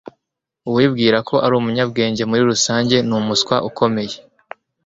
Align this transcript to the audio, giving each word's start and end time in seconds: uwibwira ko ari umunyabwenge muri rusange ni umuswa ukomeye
uwibwira 0.69 1.17
ko 1.29 1.35
ari 1.45 1.53
umunyabwenge 1.59 2.23
muri 2.29 2.41
rusange 2.51 2.95
ni 3.07 3.13
umuswa 3.19 3.55
ukomeye 3.69 4.15